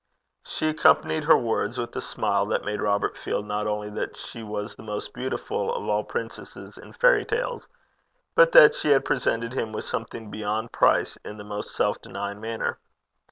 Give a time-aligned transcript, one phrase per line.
[0.43, 4.41] She accompanied her words with a smile that made Robert feel not only that she
[4.41, 7.67] was the most beautiful of all princesses in fairy tales,
[8.33, 12.41] but that she had presented him with something beyond price in the most self denying
[12.41, 12.79] manner.